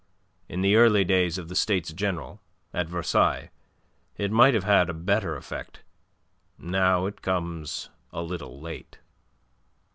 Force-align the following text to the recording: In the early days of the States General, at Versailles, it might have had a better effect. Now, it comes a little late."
In 0.49 0.61
the 0.61 0.77
early 0.77 1.03
days 1.03 1.37
of 1.37 1.47
the 1.47 1.55
States 1.55 1.93
General, 1.93 2.41
at 2.73 2.87
Versailles, 2.89 3.51
it 4.17 4.31
might 4.31 4.55
have 4.55 4.63
had 4.63 4.89
a 4.89 4.95
better 4.95 5.35
effect. 5.35 5.81
Now, 6.57 7.05
it 7.05 7.21
comes 7.21 7.91
a 8.11 8.23
little 8.23 8.59
late." 8.59 8.97